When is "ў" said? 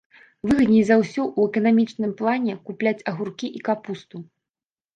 1.23-1.41